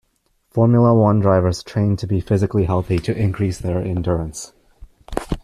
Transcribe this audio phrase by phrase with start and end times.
[0.49, 4.51] Formula one drivers train to be physically healthy to increase their endurance.